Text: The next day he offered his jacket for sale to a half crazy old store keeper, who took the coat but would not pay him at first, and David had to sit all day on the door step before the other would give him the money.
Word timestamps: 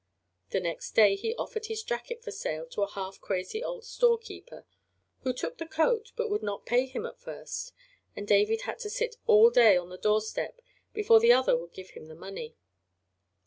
The 0.49 0.59
next 0.59 0.93
day 0.95 1.15
he 1.15 1.35
offered 1.35 1.67
his 1.67 1.83
jacket 1.83 2.23
for 2.23 2.31
sale 2.31 2.65
to 2.69 2.81
a 2.81 2.89
half 2.89 3.21
crazy 3.21 3.63
old 3.63 3.85
store 3.85 4.17
keeper, 4.17 4.65
who 5.19 5.31
took 5.31 5.59
the 5.59 5.67
coat 5.67 6.11
but 6.15 6.27
would 6.27 6.41
not 6.41 6.65
pay 6.65 6.87
him 6.87 7.05
at 7.05 7.19
first, 7.19 7.71
and 8.15 8.27
David 8.27 8.61
had 8.61 8.79
to 8.79 8.89
sit 8.89 9.17
all 9.27 9.51
day 9.51 9.77
on 9.77 9.89
the 9.89 9.99
door 9.99 10.21
step 10.21 10.59
before 10.91 11.19
the 11.19 11.31
other 11.31 11.55
would 11.55 11.73
give 11.73 11.91
him 11.91 12.07
the 12.07 12.15
money. 12.15 12.55